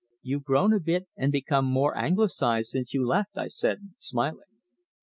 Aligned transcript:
"You've 0.23 0.45
grown 0.45 0.73
a 0.73 0.79
bit, 0.79 1.07
and 1.15 1.31
become 1.31 1.63
more 1.65 1.95
Anglicized 1.95 2.69
since 2.69 2.91
you 2.91 3.05
left," 3.05 3.37
I 3.37 3.45
said, 3.45 3.91
smiling. 3.99 4.49